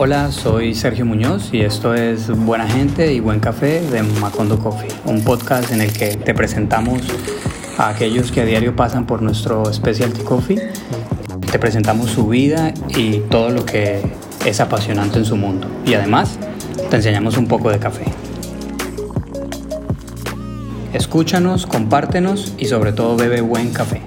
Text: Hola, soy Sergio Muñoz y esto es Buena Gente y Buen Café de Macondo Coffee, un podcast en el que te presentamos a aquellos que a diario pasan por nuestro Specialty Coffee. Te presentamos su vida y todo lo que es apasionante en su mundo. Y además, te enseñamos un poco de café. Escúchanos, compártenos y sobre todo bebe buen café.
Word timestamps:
Hola, 0.00 0.30
soy 0.30 0.76
Sergio 0.76 1.04
Muñoz 1.04 1.52
y 1.52 1.62
esto 1.62 1.92
es 1.92 2.28
Buena 2.30 2.68
Gente 2.68 3.12
y 3.12 3.18
Buen 3.18 3.40
Café 3.40 3.80
de 3.80 4.04
Macondo 4.04 4.56
Coffee, 4.60 4.92
un 5.06 5.24
podcast 5.24 5.72
en 5.72 5.80
el 5.80 5.92
que 5.92 6.16
te 6.16 6.34
presentamos 6.34 7.02
a 7.78 7.88
aquellos 7.88 8.30
que 8.30 8.42
a 8.42 8.44
diario 8.44 8.76
pasan 8.76 9.06
por 9.06 9.22
nuestro 9.22 9.64
Specialty 9.72 10.22
Coffee. 10.22 10.70
Te 11.50 11.58
presentamos 11.58 12.10
su 12.12 12.28
vida 12.28 12.72
y 12.96 13.18
todo 13.28 13.50
lo 13.50 13.66
que 13.66 14.00
es 14.46 14.60
apasionante 14.60 15.18
en 15.18 15.24
su 15.24 15.36
mundo. 15.36 15.66
Y 15.84 15.94
además, 15.94 16.38
te 16.90 16.94
enseñamos 16.94 17.36
un 17.36 17.48
poco 17.48 17.68
de 17.68 17.80
café. 17.80 18.04
Escúchanos, 20.92 21.66
compártenos 21.66 22.54
y 22.56 22.66
sobre 22.66 22.92
todo 22.92 23.16
bebe 23.16 23.40
buen 23.40 23.72
café. 23.72 24.02